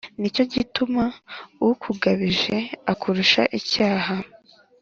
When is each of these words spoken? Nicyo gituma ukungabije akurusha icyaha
Nicyo 0.19 0.43
gituma 0.53 1.03
ukungabije 1.69 2.57
akurusha 2.91 3.41
icyaha 3.59 4.15